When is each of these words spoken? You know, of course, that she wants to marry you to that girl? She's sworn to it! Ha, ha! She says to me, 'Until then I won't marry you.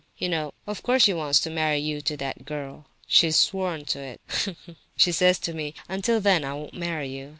You 0.17 0.29
know, 0.29 0.55
of 0.65 0.81
course, 0.81 1.03
that 1.03 1.05
she 1.05 1.13
wants 1.13 1.39
to 1.41 1.51
marry 1.51 1.77
you 1.77 2.01
to 2.01 2.17
that 2.17 2.43
girl? 2.43 2.87
She's 3.05 3.35
sworn 3.35 3.85
to 3.85 3.99
it! 3.99 4.19
Ha, 4.29 4.55
ha! 4.65 4.73
She 4.97 5.11
says 5.11 5.37
to 5.41 5.53
me, 5.53 5.75
'Until 5.87 6.19
then 6.19 6.43
I 6.43 6.55
won't 6.55 6.73
marry 6.73 7.09
you. 7.09 7.29